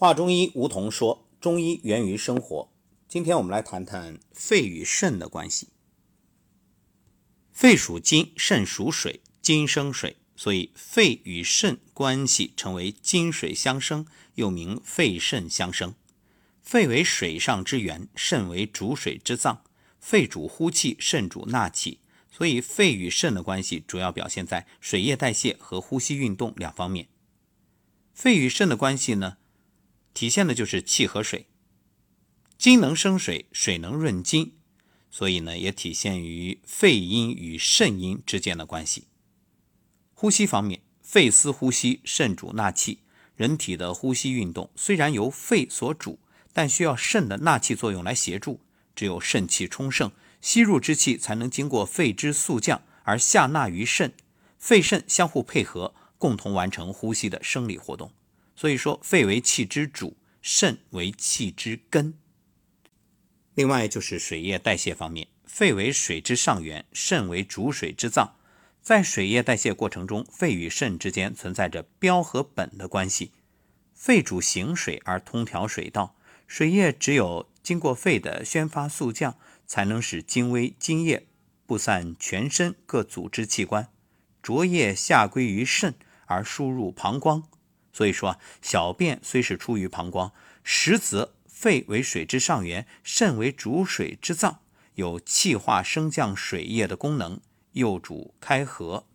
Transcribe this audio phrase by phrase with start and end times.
[0.00, 2.72] 华中医吴桐说：“中医源于生活。”
[3.06, 5.68] 今天我们来谈谈肺与肾的关系。
[7.52, 15.94] 肺属金，肾属水，金生水，所以肺与肾关系成为金水相生，又名肺肾相生。
[16.62, 19.62] 肺为水上之源，肾为主水之脏。
[19.98, 27.08] 肺主呼气，肾主纳气，所以肺与肾的关系主要表现在水液代谢和呼吸运动两方面。
[28.14, 29.36] 肺与肾的关系呢？
[30.12, 31.46] 体现的就是气和水，
[32.58, 34.54] 金能生水，水能润金，
[35.10, 39.04] 所以呢，也体现于肺阴与肾阴之间的关系。
[40.14, 43.00] 呼吸方面，肺司呼吸，肾主纳气。
[43.34, 46.18] 人体的呼吸运动虽然由肺所主，
[46.52, 48.60] 但需要肾的纳气作用来协助。
[48.94, 54.12] 只有肾气充盛，吸入之气才能经过肺之速降而下纳于肾，
[54.58, 58.12] 肺肾相互配合，共同完成呼吸的生理活动。
[58.60, 62.12] 所以说，肺为气之主，肾为气之根。
[63.54, 68.36] 另外就是水液代谢方面，肺为水之上源，肾为主水之脏。
[68.82, 73.32] 在水液代谢过程中，肺与肾之间存在着标和本的关系。
[73.94, 76.14] 肺主行水而通调水道，
[76.46, 81.26] 水液只有经过肺的宣发速降，才能使精微津液
[81.64, 83.88] 布散全身各组织器官，
[84.42, 85.94] 浊液下归于肾
[86.26, 87.48] 而输入膀胱。
[87.92, 94.60] 所以说，小便虽是出于膀胱，实则肺为水之上源，肾为主水之脏，
[94.94, 97.40] 有气化升降水液的功能，
[97.72, 99.06] 又主开合。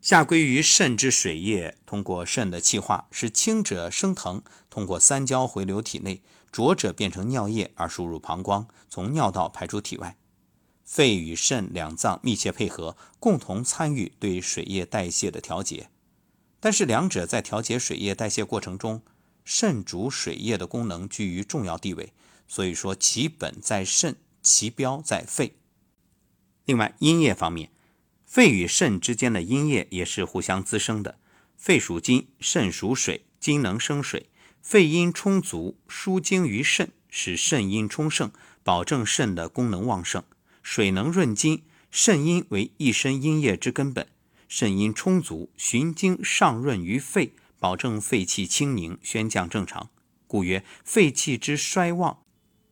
[0.00, 10.16] 下归于肾之水液，通过肾的气化，使轻者升腾，通过三焦回流体内；浊者变成尿液而输入膀胱，从尿道排出体外。
[10.84, 15.88] 肺与肾两脏密切配合，共同参与对水液代谢的调节。
[16.64, 19.02] 但是两者在调节水液代谢过程中，
[19.44, 22.12] 肾主水液的功能居于重要地位，
[22.46, 25.56] 所以说其本在肾，其标在肺。
[26.64, 27.72] 另外，阴液方面，
[28.24, 31.18] 肺与肾之间的阴液也是互相滋生的。
[31.56, 34.28] 肺属金，肾属水，金能生水，
[34.60, 38.30] 肺阴充足，输精于肾，使肾阴充盛，
[38.62, 40.22] 保证肾的功能旺盛。
[40.62, 44.06] 水能润金，肾阴为一身阴液之根本。
[44.54, 49.88] 肾阴充足，循经上润于肺，保证肺气清宁，宣降正常。
[50.26, 52.18] 故曰：肺气之衰旺，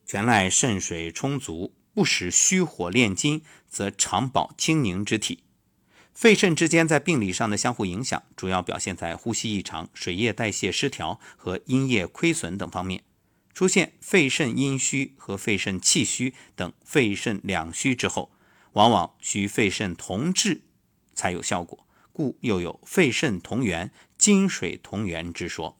[0.05, 5.45] 全赖肾水充足，不使虚火炼金，则常保清宁之体。
[6.13, 13.05] 肺肾之间在病理上的相互影响，主要表现在呼吸异常、水液代谢失调和阴液亏损等方面。
[13.55, 18.31] 出现肺肾阴虚和肺肾气虚等肺肾两虚之后，
[18.73, 20.61] 往往需肺肾同治。
[21.21, 25.77] 才有效果，故又有肺肾同源、金水同源之说。